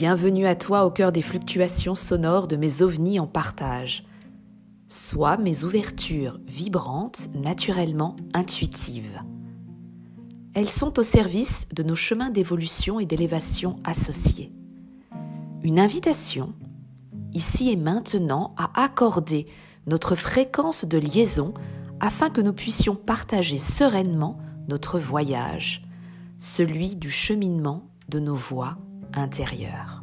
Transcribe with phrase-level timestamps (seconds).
[0.00, 4.04] Bienvenue à toi au cœur des fluctuations sonores de mes ovnis en partage.
[4.86, 9.20] Sois mes ouvertures vibrantes, naturellement intuitives.
[10.54, 14.52] Elles sont au service de nos chemins d'évolution et d'élévation associés.
[15.64, 16.54] Une invitation,
[17.32, 19.48] ici et maintenant, à accorder
[19.88, 21.54] notre fréquence de liaison
[21.98, 24.38] afin que nous puissions partager sereinement
[24.68, 25.84] notre voyage,
[26.38, 28.78] celui du cheminement de nos voies
[29.14, 30.02] intérieures.